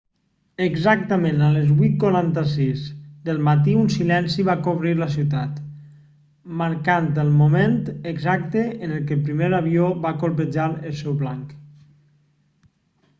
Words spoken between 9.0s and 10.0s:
el primer avió